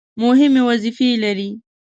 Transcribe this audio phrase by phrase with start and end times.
[0.21, 1.49] مهمې وظیفې لري.